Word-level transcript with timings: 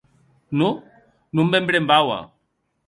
Non, 0.61 0.73
non 1.35 1.49
me'n 1.51 1.67
brembaua. 1.71 2.19